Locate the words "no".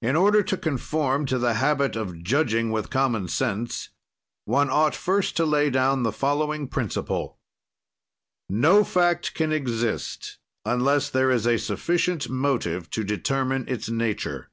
8.48-8.84